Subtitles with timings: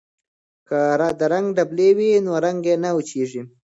[0.67, 0.79] که
[1.19, 3.41] د رنګ ډبلي وي نو رنګ نه وچیږي.